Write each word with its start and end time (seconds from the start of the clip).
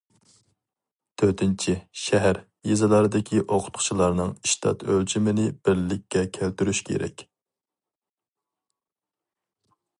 تۆتىنچى، 1.21 1.75
شەھەر، 2.03 2.39
يېزىلاردىكى 2.69 3.43
ئوقۇتقۇچىلارنىڭ 3.43 4.33
ئىشتات 4.47 4.87
ئۆلچىمىنى 4.93 5.47
بىرلىككە 5.69 6.25
كەلتۈرۈش 6.39 6.83
كېرەك. 6.91 7.27